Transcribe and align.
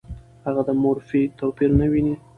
هغه 0.45 0.61
د 0.69 0.71
مورفي 0.83 1.21
توپیر 1.39 1.69
نه 1.79 1.85
ویني. 1.91 2.15